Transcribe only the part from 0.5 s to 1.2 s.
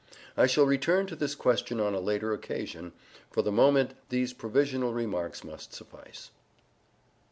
return to